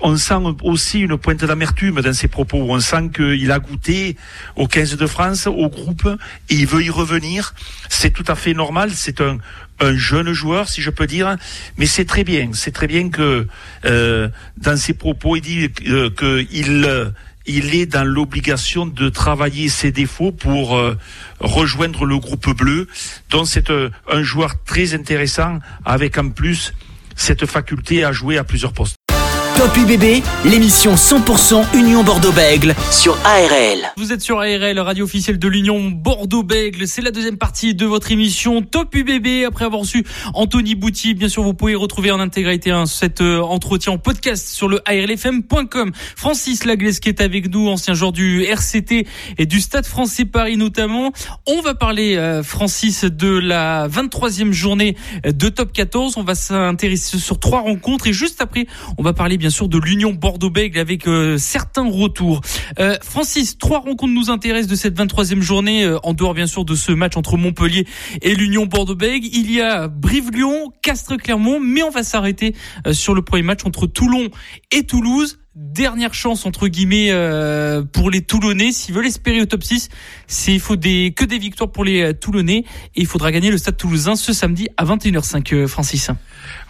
[0.02, 2.58] on sent aussi une pointe d'amertume dans ses propos.
[2.70, 4.16] On sent qu'il a goûté
[4.56, 6.08] au 15 de France, au groupe,
[6.50, 7.54] et il veut y revenir.
[7.90, 8.92] C'est tout à fait normal.
[8.94, 9.40] C'est un,
[9.80, 11.36] un jeune joueur, si je peux dire,
[11.78, 12.50] mais c'est très bien.
[12.54, 13.48] C'est très bien que
[13.86, 17.14] euh, dans ses propos, il dit euh, qu'il
[17.48, 20.98] il est dans l'obligation de travailler ses défauts pour euh,
[21.40, 22.88] rejoindre le groupe bleu.
[23.30, 26.74] Donc c'est euh, un joueur très intéressant avec en plus
[27.16, 28.97] cette faculté à jouer à plusieurs postes.
[29.58, 33.92] Top UBB, l'émission 100% Union Bordeaux-Bègle sur ARL.
[33.98, 36.88] Vous êtes sur ARL, radio officielle de l'Union Bordeaux-Bègle.
[36.88, 39.48] C'est la deuxième partie de votre émission Top UBB.
[39.48, 43.42] Après avoir reçu Anthony Bouty, bien sûr, vous pouvez retrouver en intégralité hein, cet euh,
[43.42, 45.92] entretien en podcast sur le ARLFM.com.
[46.16, 49.08] Francis Laglaise qui est avec nous, ancien joueur du RCT
[49.40, 51.14] et du Stade français Paris notamment.
[51.48, 56.18] On va parler, euh, Francis, de la 23e journée de Top 14.
[56.18, 58.68] On va s'intéresser sur trois rencontres et juste après,
[59.00, 62.42] on va parler bien bien sûr de l'Union Bordeaux-Bègles avec euh, certains retours.
[62.80, 66.66] Euh, Francis, trois rencontres nous intéressent de cette 23e journée, euh, en dehors bien sûr
[66.66, 67.88] de ce match entre Montpellier
[68.22, 69.26] et l'Union Bordeaux-Bègles.
[69.32, 72.56] Il y a Brive-Lyon, Castres-Clermont, mais on va s'arrêter
[72.92, 74.28] sur le premier match entre Toulon
[74.74, 77.12] et Toulouse dernière chance entre guillemets
[77.92, 79.90] pour les Toulonnais s'ils veulent espérer au top 6
[80.28, 83.58] c'est il faut des que des victoires pour les Toulonnais et il faudra gagner le
[83.58, 86.12] Stade Toulousain ce samedi à 21h05 Francis.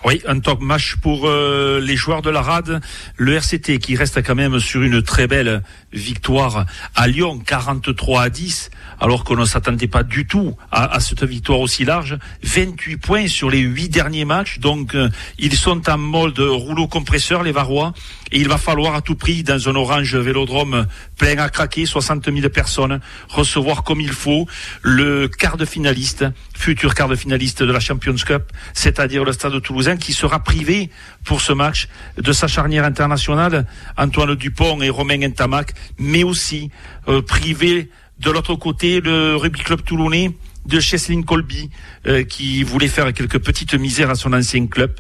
[0.06, 2.82] Oui, un top match pour euh, les joueurs de la RAD.
[3.16, 8.30] Le RCT qui reste quand même sur une très belle victoire à Lyon, 43 à
[8.30, 12.18] 10, alors qu'on ne s'attendait pas du tout à, cette victoire aussi large.
[12.44, 17.42] 28 points sur les 8 derniers matchs, donc euh, ils sont en mode rouleau compresseur,
[17.42, 17.94] les Varois,
[18.32, 20.86] et il va falloir à tout prix, dans un orange vélodrome
[21.18, 24.48] plein à craquer, 60 000 personnes, recevoir comme il faut
[24.84, 29.54] le quart de finaliste, futur quart de finaliste de la Champions Cup, c'est-à-dire le Stade
[29.95, 30.89] Qui sera privé
[31.23, 33.65] pour ce match de sa charnière internationale,
[33.97, 36.71] Antoine Dupont et Romain Entamac, mais aussi
[37.08, 40.34] euh, privé de l'autre côté le rugby club toulonnais
[40.65, 41.69] de Cheslin Colby
[42.06, 44.93] euh, qui voulait faire quelques petites misères à son ancien club.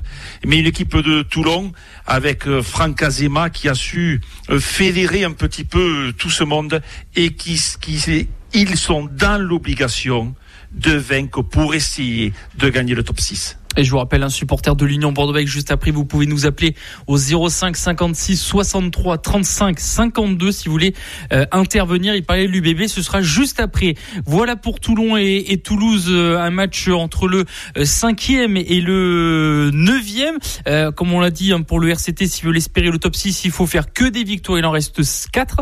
[0.45, 1.73] Mais une équipe de Toulon
[2.05, 4.21] avec euh, Franck Azema qui a su
[4.59, 6.81] fédérer un petit peu tout ce monde
[7.17, 10.33] et qui, qui ils sont dans l'obligation
[10.71, 13.57] de vaincre pour essayer de gagner le top 6.
[13.77, 16.73] Et je vous rappelle, un supporter de l'Union Bordeaux juste après, vous pouvez nous appeler
[17.05, 20.95] au 05 56 63 35 52 si vous voulez
[21.31, 22.15] euh, intervenir.
[22.15, 23.93] Il parlait de l'UBB, ce sera juste après.
[24.25, 30.91] Voilà pour Toulon et, Toulouse, euh, un match entre le 5e euh, et le 9e.
[30.93, 33.51] comme on l'a dit hein, pour le RCT, s'il veut l'espérer le top 6, il
[33.51, 34.57] faut faire que des victoires.
[34.57, 35.61] Il en reste 4.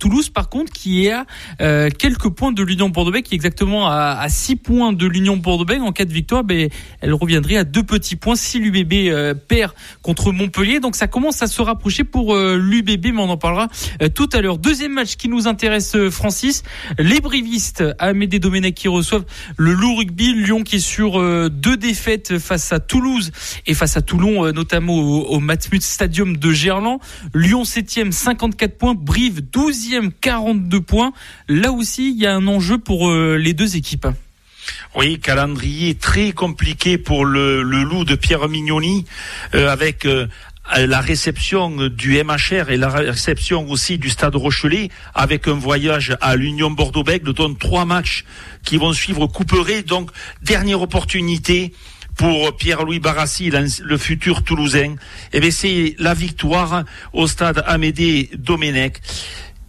[0.00, 1.24] Toulouse, par contre, qui est à
[1.90, 5.74] quelques points de l'Union Bordeaux, qui est exactement à, à 6 points de l'Union Bordeaux.
[5.74, 6.68] En cas de victoire, ben,
[7.00, 7.14] elle
[7.52, 10.80] à deux petits points si l'UBB perd contre Montpellier.
[10.80, 13.68] Donc ça commence à se rapprocher pour l'UBB, mais on en parlera
[14.14, 14.58] tout à l'heure.
[14.58, 16.62] Deuxième match qui nous intéresse, Francis.
[16.98, 19.24] Les brivistes, Amédée Domenech qui reçoivent
[19.56, 20.34] le Loup Rugby.
[20.34, 23.30] Lyon qui est sur euh, deux défaites face à Toulouse
[23.66, 26.98] et face à Toulon, euh, notamment au, Matmut Stadium de Gerland.
[27.34, 28.94] Lyon 7e, 54 points.
[28.94, 31.12] Brive 12e, 42 points.
[31.48, 34.06] Là aussi, il y a un enjeu pour euh, les deux équipes.
[34.96, 39.04] Oui, calendrier très compliqué pour le, loup de Pierre Mignoni,
[39.52, 40.06] avec
[40.76, 46.36] la réception du MHR et la réception aussi du Stade Rochelet avec un voyage à
[46.36, 48.24] l'Union Bordeaux-Bègles, dont trois matchs
[48.64, 49.82] qui vont suivre couperés.
[49.82, 50.10] Donc,
[50.42, 51.72] dernière opportunité
[52.16, 54.96] pour Pierre-Louis Barassi, le futur Toulousain.
[55.32, 59.00] Eh bien, c'est la victoire au Stade Amédée Domenech.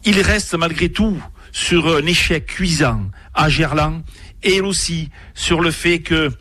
[0.05, 1.19] Il reste malgré tout
[1.51, 4.03] sur un échec cuisant à Gerland
[4.43, 6.31] et aussi sur le fait que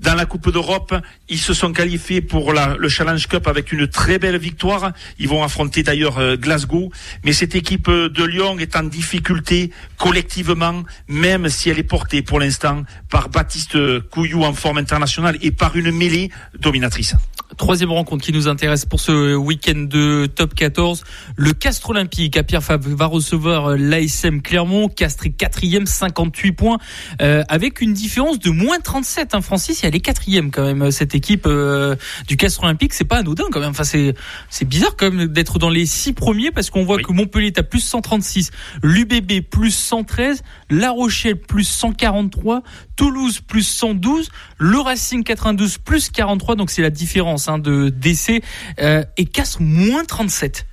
[0.00, 0.94] dans la Coupe d'Europe.
[1.32, 4.92] Ils se sont qualifiés pour le Challenge Cup avec une très belle victoire.
[5.18, 6.92] Ils vont affronter d'ailleurs euh, Glasgow.
[7.24, 12.38] Mais cette équipe de Lyon est en difficulté collectivement, même si elle est portée pour
[12.38, 13.78] l'instant par Baptiste
[14.10, 17.14] Couillou en forme internationale et par une mêlée dominatrice.
[17.56, 21.04] Troisième rencontre qui nous intéresse pour ce week-end de top 14.
[21.36, 24.88] Le Castre Olympique à Pierre Fabre va recevoir euh, l'ASM Clermont.
[24.88, 26.78] Castre est quatrième, 58 points,
[27.20, 29.34] euh, avec une différence de moins 37.
[29.34, 30.90] Hein, Francis, elle est quatrième quand même.
[30.90, 33.70] Cette équipe euh, du Castre Olympique, c'est pas anodin quand même.
[33.70, 34.14] Enfin, c'est
[34.50, 37.62] c'est bizarre quand même d'être dans les six premiers parce qu'on voit que Montpellier à
[37.62, 38.50] plus 136,
[38.82, 42.62] l'UBB plus 113, La Rochelle plus 143,
[42.96, 46.56] Toulouse plus 112, le Racing 92 plus 43.
[46.56, 48.42] Donc c'est la différence Hein, de décès
[48.80, 50.66] euh, et casse moins 37.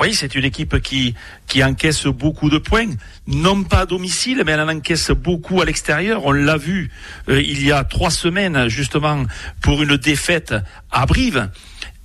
[0.00, 1.14] Oui, c'est une équipe qui,
[1.46, 2.90] qui encaisse beaucoup de points,
[3.26, 6.24] non pas à domicile, mais elle en encaisse beaucoup à l'extérieur.
[6.24, 6.90] On l'a vu
[7.28, 9.24] euh, il y a trois semaines, justement,
[9.60, 10.54] pour une défaite
[10.90, 11.50] à Brive.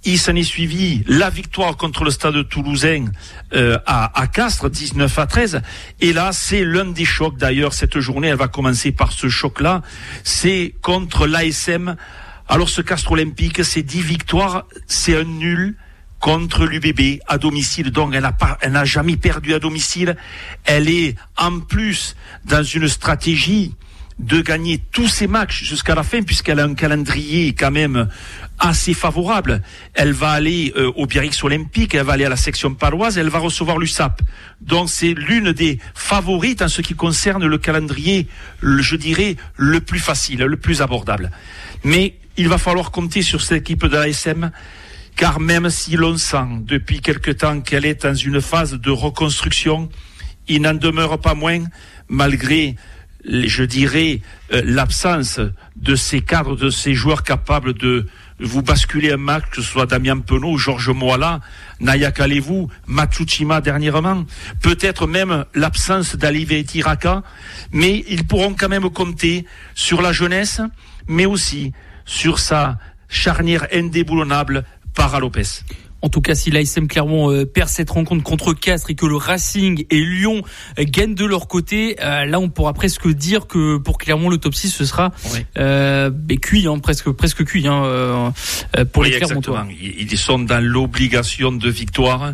[0.03, 3.05] Il s'en est suivi la victoire contre le stade toulousain
[3.53, 5.61] euh, à, à Castres, 19 à 13.
[5.99, 7.37] Et là, c'est l'un des chocs.
[7.37, 9.81] D'ailleurs, cette journée, elle va commencer par ce choc-là.
[10.23, 11.97] C'est contre l'ASM
[12.49, 15.75] alors ce Castre Olympique, c'est 10 victoires, c'est un nul
[16.19, 17.91] contre l'UBB à domicile.
[17.91, 20.17] Donc elle n'a jamais perdu à domicile.
[20.65, 23.73] Elle est en plus dans une stratégie
[24.19, 28.09] de gagner tous ses matchs jusqu'à la fin puisqu'elle a un calendrier quand même
[28.57, 29.61] assez favorable.
[29.93, 33.29] Elle va aller euh, au Biarritz Olympique, elle va aller à la section paloise, elle
[33.29, 34.21] va recevoir l'USAP.
[34.61, 38.27] Donc c'est l'une des favorites en ce qui concerne le calendrier,
[38.63, 41.29] je dirais, le plus facile, le plus abordable.
[41.83, 44.51] Mais il va falloir compter sur cette équipe de l'ASM,
[45.17, 49.89] car même si l'on sent depuis quelque temps qu'elle est dans une phase de reconstruction,
[50.47, 51.63] il n'en demeure pas moins,
[52.07, 52.75] malgré,
[53.25, 54.21] je dirais,
[54.53, 55.39] euh, l'absence
[55.75, 58.05] de ces cadres, de ces joueurs capables de
[58.39, 61.41] vous basculer un match, que ce soit Damien Penaud, Georges Moala,
[61.79, 64.23] Naya Kalevou, Matsuchima dernièrement,
[64.61, 67.23] peut-être même l'absence d'Alivé Tiraka,
[67.71, 70.61] mais ils pourront quand même compter sur la jeunesse,
[71.07, 71.73] mais aussi
[72.05, 72.77] sur sa
[73.09, 74.63] charnière indéboulonnable
[75.19, 75.63] Lopez.
[76.03, 79.15] En tout cas, si l'ASM Clermont euh, perd cette rencontre contre Castres et que le
[79.15, 80.43] Racing et Lyon
[80.77, 84.37] euh, gagnent de leur côté, euh, là on pourra presque dire que pour Clermont le
[84.37, 85.11] top 6 ce sera
[86.41, 88.31] cuit, hein, presque presque cuit hein,
[88.93, 89.65] pour les Clermontois.
[89.81, 92.33] Ils sont dans l'obligation de victoire.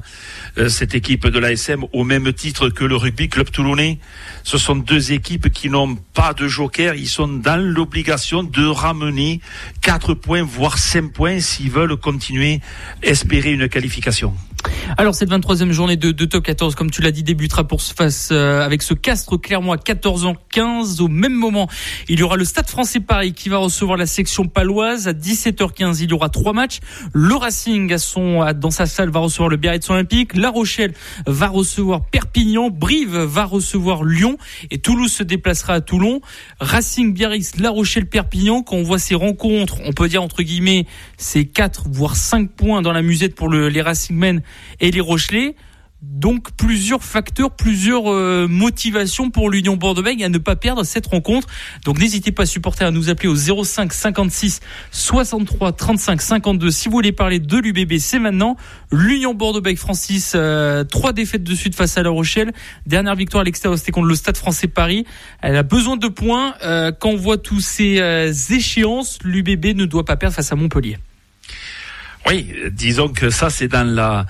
[0.67, 3.99] Cette équipe de l'ASM au même titre que le rugby club toulonnais.
[4.43, 6.95] Ce sont deux équipes qui n'ont pas de joker.
[6.95, 9.41] Ils sont dans l'obligation de ramener
[9.81, 12.61] 4 points, voire 5 points s'ils veulent continuer,
[13.01, 14.33] espérer une qualification.
[14.97, 17.93] Alors cette 23e journée de, de top 14, comme tu l'as dit, débutera pour se
[17.93, 21.01] face euh, avec ce Castre Clermont à 14h15.
[21.01, 21.67] Au même moment,
[22.09, 25.97] il y aura le Stade Français Paris qui va recevoir la section paloise à 17h15.
[26.01, 26.79] Il y aura trois matchs.
[27.13, 27.93] Le Racing
[28.55, 30.35] dans sa salle va recevoir le Biarritz Olympique.
[30.35, 30.93] La Rochelle
[31.25, 32.69] va recevoir Perpignan.
[32.69, 34.37] Brive va recevoir Lyon
[34.69, 36.21] et Toulouse se déplacera à Toulon.
[36.59, 38.61] Racing, Biarritz, La Rochelle, Perpignan.
[38.61, 40.85] Quand on voit ces rencontres, on peut dire entre guillemets,
[41.17, 44.41] c'est 4 voire 5 points dans la musette pour le, les Racingmen
[44.79, 45.55] et les Rochelais.
[46.01, 51.47] donc plusieurs facteurs, plusieurs euh, motivations pour l'Union Bordeaux-Bègles à ne pas perdre cette rencontre.
[51.85, 54.59] Donc n'hésitez pas, supporter, à nous appeler au 05 56
[54.91, 57.99] 63 35 52 si vous voulez parler de l'UBB.
[57.99, 58.57] C'est maintenant
[58.91, 62.51] l'Union Bordeaux-Bègles Francis, euh, trois défaites de suite face à La Rochelle,
[62.85, 65.05] dernière victoire à l'extérieur, c'était contre le Stade Français Paris.
[65.41, 66.55] Elle a besoin de points.
[66.63, 70.97] Euh, quand on voit tous ces échéances, l'UBB ne doit pas perdre face à Montpellier.
[72.27, 74.25] Oui, disons que ça c'est dans la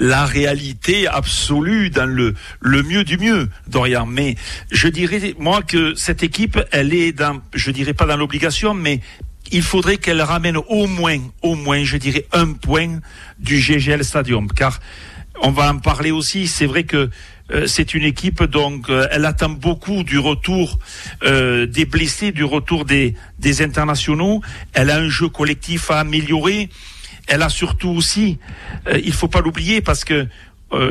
[0.00, 4.04] la réalité absolue, dans le le mieux du mieux, Dorian.
[4.06, 4.34] Mais
[4.70, 9.00] je dirais moi que cette équipe, elle est dans, je dirais pas dans l'obligation, mais
[9.52, 13.00] il faudrait qu'elle ramène au moins, au moins, je dirais un point
[13.38, 14.80] du GGL Stadium, car
[15.42, 16.48] on va en parler aussi.
[16.48, 17.10] C'est vrai que
[17.66, 20.78] c'est une équipe donc euh, elle attend beaucoup du retour
[21.22, 24.40] euh, des blessés, du retour des, des internationaux.
[24.72, 26.68] Elle a un jeu collectif à améliorer.
[27.28, 28.38] Elle a surtout aussi,
[28.92, 30.26] il faut pas l'oublier parce que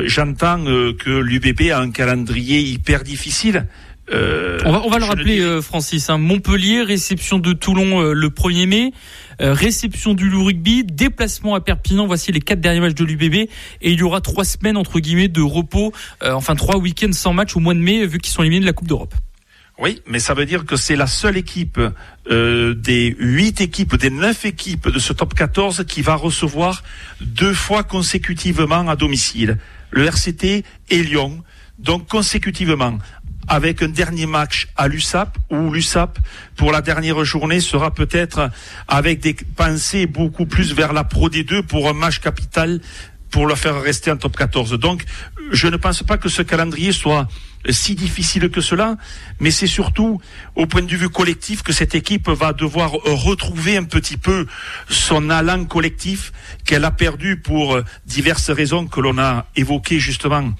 [0.06, 3.66] j'entends que l'UBB a un calendrier hyper difficile.
[4.12, 6.10] Euh, on va, on va le rappeler, euh, Francis.
[6.10, 6.18] Hein.
[6.18, 8.92] Montpellier, réception de Toulon euh, le 1er mai,
[9.40, 12.06] réception du Loup Rugby, déplacement à Perpignan.
[12.06, 13.34] Voici les quatre derniers matchs de l'UBB.
[13.34, 15.92] Et il y aura trois semaines, entre guillemets, de repos,
[16.24, 18.72] enfin trois week-ends sans match au mois de mai, vu qu'ils sont éliminés de la
[18.72, 19.14] Coupe d'Europe.
[19.78, 21.80] Oui, mais ça veut dire que c'est la seule équipe
[22.30, 26.84] des huit équipes, des neuf équipes de ce top 14 qui va recevoir
[27.20, 29.58] deux fois consécutivement à domicile.
[29.90, 31.42] Le RCT et Lyon
[31.82, 32.98] donc consécutivement
[33.48, 36.18] avec un dernier match à l'USAP, où l'USAP,
[36.56, 38.50] pour la dernière journée, sera peut-être
[38.88, 42.80] avec des pensées beaucoup plus vers la Pro D2 pour un match capital
[43.30, 44.74] pour le faire rester en top 14.
[44.74, 45.04] Donc,
[45.50, 47.26] je ne pense pas que ce calendrier soit
[47.70, 48.96] si difficile que cela,
[49.40, 50.20] mais c'est surtout
[50.56, 54.46] au point de vue collectif que cette équipe va devoir retrouver un petit peu
[54.88, 56.32] son allant collectif
[56.64, 60.52] qu'elle a perdu pour diverses raisons que l'on a évoquées justement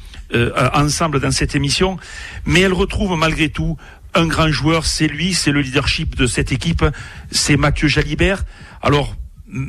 [0.74, 1.98] ensemble dans cette émission,
[2.46, 3.76] mais elle retrouve malgré tout
[4.14, 6.84] un grand joueur, c'est lui, c'est le leadership de cette équipe,
[7.30, 8.44] c'est Mathieu Jalibert.
[8.82, 9.14] Alors,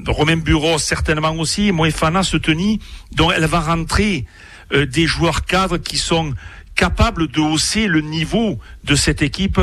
[0.07, 2.79] Romain Bureau certainement aussi, Moefana se tenit,
[3.13, 4.25] donc elle va rentrer
[4.73, 6.33] euh, des joueurs cadres qui sont
[6.75, 9.59] capables de hausser le niveau de cette équipe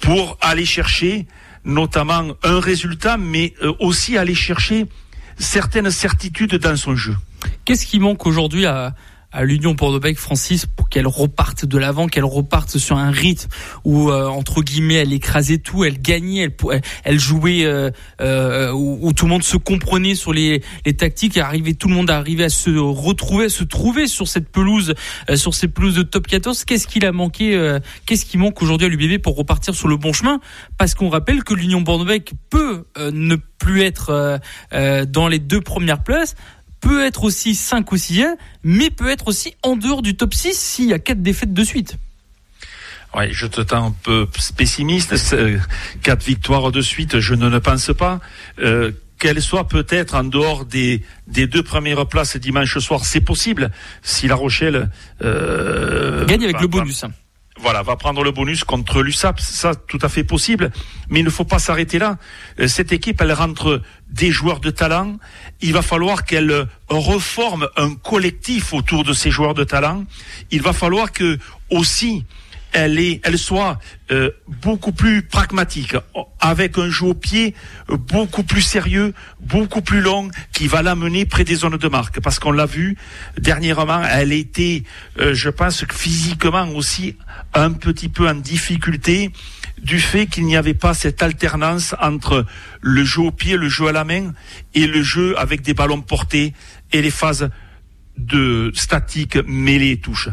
[0.00, 1.26] pour aller chercher
[1.64, 4.86] notamment un résultat, mais euh, aussi aller chercher
[5.38, 7.16] certaines certitudes dans son jeu.
[7.64, 8.94] Qu'est-ce qui manque aujourd'hui à,
[9.38, 13.48] à l'Union Bordeaux-Bègles, Francis, pour qu'elle reparte de l'avant, qu'elle reparte sur un rythme
[13.84, 19.12] où euh, entre guillemets elle écrasait tout, elle gagnait, elle, elle jouait, euh, euh, où,
[19.12, 22.44] tout le monde se comprenait sur les, les tactiques, et arrivait, tout le monde arrivait
[22.44, 24.94] à se retrouver, à se trouver sur cette pelouse,
[25.36, 26.64] sur ces pelouses de top 14.
[26.64, 30.12] Qu'est-ce qu'il a manqué, qu'est-ce qui manque aujourd'hui à l'UBB pour repartir sur le bon
[30.12, 30.40] chemin?
[30.78, 34.40] Parce qu'on rappelle que l'Union Bordeaux-Bègles peut ne plus être
[34.72, 36.34] dans les deux premières places
[36.80, 38.24] peut être aussi 5 ou 6
[38.62, 41.64] mais peut être aussi en dehors du top 6 s'il y a 4 défaites de
[41.64, 41.96] suite.
[43.14, 45.14] Ouais, je te tends un peu pessimiste.
[46.02, 48.20] Quatre victoires de suite, je ne le pense pas.
[48.58, 53.70] Euh, qu'elle soit peut-être en dehors des, des deux premières places dimanche soir, c'est possible.
[54.02, 54.90] Si La Rochelle
[55.22, 57.04] euh, gagne avec le bonus.
[57.04, 57.12] Hein
[57.60, 60.70] voilà, va prendre le bonus contre l'USAP, ça tout à fait possible,
[61.08, 62.18] mais il ne faut pas s'arrêter là.
[62.60, 65.16] Euh, cette équipe, elle rentre des joueurs de talent.
[65.60, 70.04] Il va falloir qu'elle reforme un collectif autour de ces joueurs de talent.
[70.50, 71.38] Il va falloir que
[71.70, 72.24] aussi
[72.72, 73.78] elle est, elle soit
[74.10, 75.96] euh, beaucoup plus pragmatique,
[76.40, 77.54] avec un jeu au pied
[77.88, 82.20] beaucoup plus sérieux, beaucoup plus long, qui va l'amener près des zones de marque.
[82.20, 82.96] Parce qu'on l'a vu
[83.38, 84.84] dernièrement, elle était,
[85.18, 87.16] euh, je pense, physiquement aussi
[87.54, 89.30] un petit peu en difficulté
[89.82, 92.44] du fait qu'il n'y avait pas cette alternance entre
[92.80, 94.32] le jeu au pied, le jeu à la main
[94.74, 96.52] et le jeu avec des ballons portés
[96.92, 97.48] et les phases
[98.16, 100.28] de statique mêlées touches.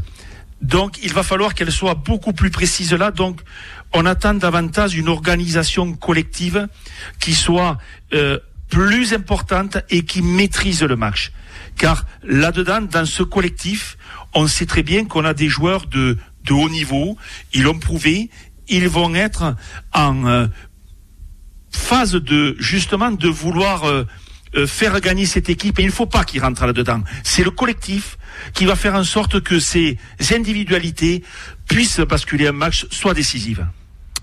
[0.66, 3.12] Donc, il va falloir qu'elle soit beaucoup plus précise là.
[3.12, 3.42] Donc,
[3.94, 6.68] on attend davantage une organisation collective
[7.20, 7.78] qui soit
[8.14, 11.32] euh, plus importante et qui maîtrise le match.
[11.78, 13.96] Car là-dedans, dans ce collectif,
[14.34, 17.16] on sait très bien qu'on a des joueurs de, de haut niveau.
[17.54, 18.32] Ils l'ont prouvé.
[18.68, 19.56] Ils vont être
[19.94, 20.48] en euh,
[21.70, 24.04] phase de justement de vouloir euh,
[24.56, 27.02] euh, faire gagner cette équipe et il ne faut pas qu'il rentre là-dedans.
[27.24, 28.18] C'est le collectif
[28.54, 29.98] qui va faire en sorte que ces
[30.32, 31.24] individualités
[31.68, 33.66] puissent basculer un match soit décisive.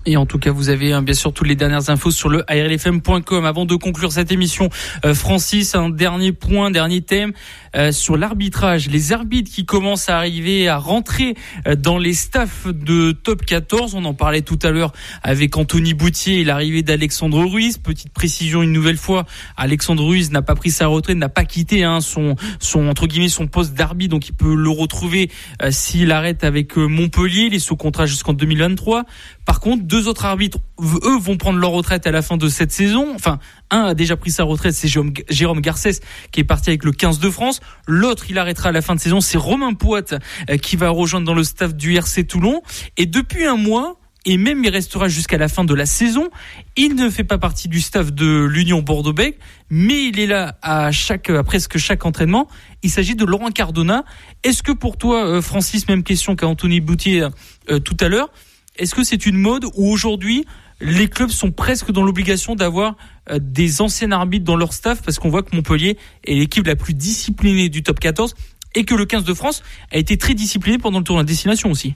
[0.05, 2.43] Et en tout cas, vous avez hein, bien sûr toutes les dernières infos sur le
[2.51, 3.45] ARLFM.com.
[3.45, 4.69] Avant de conclure cette émission,
[5.05, 7.31] euh, Francis, un dernier point, dernier thème
[7.75, 8.89] euh, sur l'arbitrage.
[8.89, 11.35] Les arbitres qui commencent à arriver à rentrer
[11.67, 13.95] euh, dans les staffs de top 14.
[13.95, 17.77] On en parlait tout à l'heure avec Anthony Boutier et l'arrivée d'Alexandre Ruiz.
[17.77, 21.85] Petite précision une nouvelle fois, Alexandre Ruiz n'a pas pris sa retraite, n'a pas quitté
[21.85, 25.29] hein, son, son entre guillemets son poste d'arbitre, donc il peut le retrouver
[25.69, 27.45] s'il arrête avec Montpellier.
[27.47, 29.05] Il est sous contrat jusqu'en 2023.
[29.45, 32.71] Par contre, deux autres arbitres, eux, vont prendre leur retraite à la fin de cette
[32.71, 33.13] saison.
[33.13, 33.37] Enfin,
[33.69, 35.99] un a déjà pris sa retraite, c'est Jérôme Garcès
[36.31, 37.59] qui est parti avec le 15 de France.
[37.85, 41.27] L'autre, il arrêtera à la fin de saison, c'est Romain Poit euh, qui va rejoindre
[41.27, 42.63] dans le staff du RC Toulon.
[42.97, 46.31] Et depuis un mois, et même il restera jusqu'à la fin de la saison.
[46.75, 49.37] Il ne fait pas partie du staff de l'Union Bordeaux-Bègles,
[49.69, 52.47] mais il est là à chaque, presque chaque entraînement.
[52.81, 54.05] Il s'agit de Laurent Cardona.
[54.43, 57.27] Est-ce que pour toi, euh, Francis, même question qu'à Anthony Boutier
[57.69, 58.29] euh, tout à l'heure,
[58.77, 60.45] est-ce que c'est une mode où aujourd'hui
[60.81, 62.95] les clubs sont presque dans l'obligation d'avoir
[63.29, 66.75] euh, des anciens arbitres dans leur staff parce qu'on voit que Montpellier est l'équipe la
[66.75, 68.35] plus disciplinée du top 14
[68.75, 71.71] et que le 15 de France a été très discipliné pendant le tournoi de destination
[71.71, 71.93] aussi?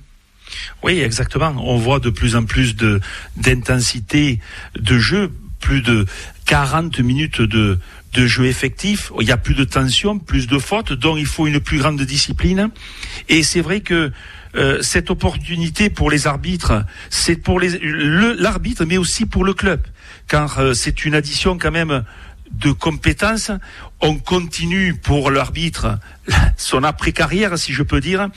[0.83, 1.53] Oui, exactement.
[1.57, 3.01] On voit de plus en plus de
[3.35, 4.39] d'intensité
[4.79, 6.05] de jeu, plus de
[6.45, 7.79] 40 minutes de
[8.13, 11.45] de jeu effectif, il y a plus de tension, plus de fautes, donc il faut
[11.45, 12.69] une plus grande discipline.
[13.29, 14.11] Et c'est vrai que
[14.57, 19.81] euh, cette opportunité pour les arbitres, c'est pour l'arbitre, mais aussi pour le club,
[20.27, 22.03] car euh, c'est une addition quand même
[22.51, 23.51] de compétences.
[24.01, 25.99] On continue pour l'arbitre
[26.57, 28.29] son après-carrière, si je peux dire,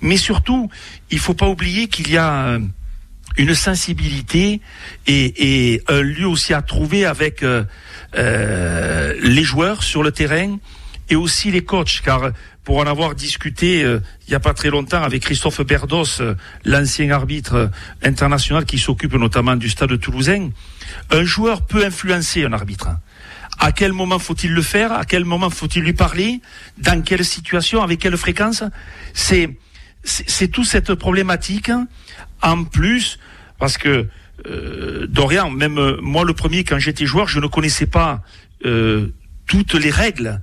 [0.00, 0.70] mais surtout,
[1.10, 2.60] il faut pas oublier qu'il y a euh,
[3.36, 4.60] une sensibilité
[5.08, 7.44] et, un lieu aussi à trouver avec
[8.14, 10.56] les joueurs sur le terrain
[11.08, 12.32] et aussi les coachs, car
[12.66, 16.34] pour en avoir discuté euh, il n'y a pas très longtemps avec Christophe Berdos, euh,
[16.64, 17.68] l'ancien arbitre euh,
[18.02, 20.50] international qui s'occupe notamment du stade toulousain,
[21.10, 22.88] un joueur peut influencer un arbitre.
[23.58, 24.92] À quel moment faut-il le faire?
[24.92, 26.40] À quel moment faut-il lui parler?
[26.76, 27.82] Dans quelle situation?
[27.82, 28.64] Avec quelle fréquence?
[29.14, 29.56] C'est
[30.04, 31.70] c'est toute cette problématique.
[32.42, 33.18] En plus,
[33.58, 34.06] parce que
[35.08, 38.22] Dorian, même moi le premier, quand j'étais joueur, je ne connaissais pas
[39.46, 40.40] toutes les règles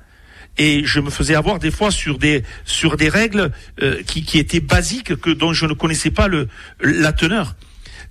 [0.57, 3.51] et je me faisais avoir des fois sur des sur des règles
[3.81, 6.47] euh, qui, qui étaient basiques que dont je ne connaissais pas le
[6.81, 7.55] la teneur.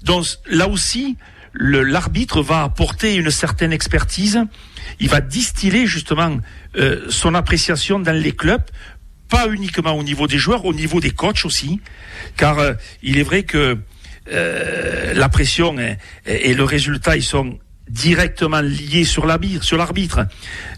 [0.03, 1.17] Donc là aussi,
[1.55, 4.41] l'arbitre va apporter une certaine expertise.
[4.99, 6.39] Il va distiller justement
[6.77, 8.65] euh, son appréciation dans les clubs,
[9.29, 11.81] pas uniquement au niveau des joueurs, au niveau des coachs aussi,
[12.37, 12.73] car euh,
[13.03, 13.79] il est vrai que
[15.15, 15.77] la pression
[16.27, 17.59] et le résultat ils sont
[17.93, 20.27] directement lié sur l'arbitre.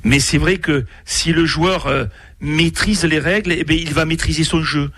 [0.03, 2.07] Mais c'est vrai que si le joueur euh,
[2.41, 4.91] maîtrise les règles, eh il va maîtriser son jeu.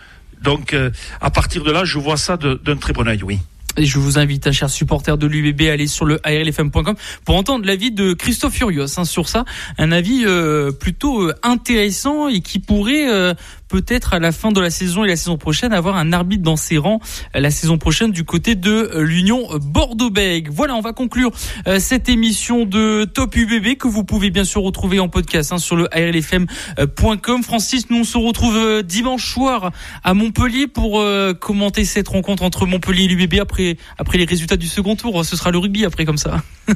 [0.43, 0.91] Donc, euh,
[1.21, 3.39] à partir de là, je vois ça d'un très bon œil, oui.
[3.79, 6.95] Et je vous invite, un cher supporter de l'UBB, à aller sur le ARLFM.com
[7.27, 9.45] pour entendre l'avis de Christophe Furios hein, sur ça.
[9.77, 13.35] Un avis euh, plutôt intéressant et qui pourrait
[13.69, 16.57] peut-être à la fin de la saison et la saison prochaine avoir un arbitre dans
[16.57, 17.01] ses rangs
[17.35, 20.51] euh, la saison prochaine du côté de euh, l'Union Bordeaux-Bègles.
[20.51, 21.31] Voilà, on va conclure
[21.67, 25.59] euh, cette émission de Top UBB que vous pouvez bien sûr retrouver en podcast hein,
[25.59, 27.43] sur le ARLFM.com.
[27.43, 31.05] Francis, nous on se retrouve dimanche soir à Montpellier pour
[31.41, 35.25] commenter cette rencontre entre Montpellier et l'UBB après après les résultats du second tour.
[35.25, 36.43] Ce sera le rugby après comme ça.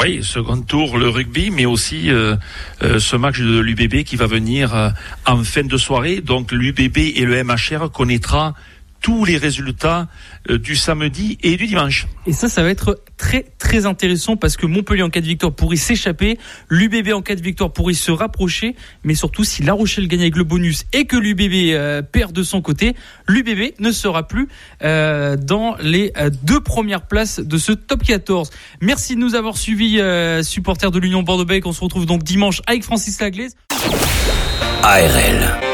[0.00, 2.08] oui, second tour, le rugby, mais aussi
[2.80, 4.92] ce match de l'UBB qui va venir
[5.26, 8.54] en fin de soirée donc l'UBB et le MHR connaîtra
[9.00, 10.08] tous les résultats
[10.50, 12.06] euh, du samedi et du dimanche.
[12.26, 15.52] Et ça, ça va être très très intéressant parce que Montpellier en cas de victoire
[15.52, 16.38] pourrait s'échapper,
[16.70, 18.74] l'UBB en cas de victoire pourrait se rapprocher,
[19.04, 22.42] mais surtout si La Rochelle gagne avec le bonus et que l'UBB euh, perd de
[22.42, 22.94] son côté,
[23.28, 24.48] l'UBB ne sera plus
[24.82, 26.12] euh, dans les
[26.42, 28.50] deux premières places de ce top 14.
[28.80, 30.00] Merci de nous avoir suivis,
[30.42, 31.68] supporters de l'Union Bordeaux-Bègles.
[31.68, 33.54] On se retrouve donc dimanche avec Francis Laglaise.
[34.82, 35.65] ARL